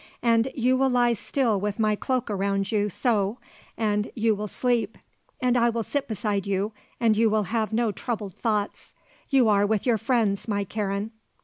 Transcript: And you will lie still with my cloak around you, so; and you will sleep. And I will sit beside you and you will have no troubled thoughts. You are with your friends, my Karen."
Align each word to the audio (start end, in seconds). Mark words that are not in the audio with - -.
And 0.23 0.51
you 0.55 0.77
will 0.77 0.89
lie 0.89 1.13
still 1.13 1.59
with 1.61 1.77
my 1.77 1.95
cloak 1.95 2.31
around 2.31 2.71
you, 2.71 2.89
so; 2.89 3.37
and 3.77 4.09
you 4.15 4.33
will 4.33 4.47
sleep. 4.47 4.97
And 5.39 5.55
I 5.55 5.69
will 5.69 5.83
sit 5.83 6.07
beside 6.07 6.47
you 6.47 6.71
and 6.99 7.15
you 7.15 7.29
will 7.29 7.43
have 7.53 7.71
no 7.71 7.91
troubled 7.91 8.33
thoughts. 8.33 8.95
You 9.29 9.47
are 9.47 9.67
with 9.67 9.85
your 9.85 9.99
friends, 9.99 10.47
my 10.47 10.63
Karen." 10.63 11.11